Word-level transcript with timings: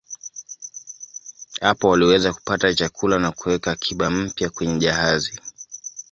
Hapa 1.61 1.87
waliweza 1.87 2.33
kupata 2.33 2.73
chakula 2.73 3.19
na 3.19 3.31
kuweka 3.31 3.71
akiba 3.71 4.09
mpya 4.09 4.49
kwenye 4.49 4.79
jahazi. 4.79 5.39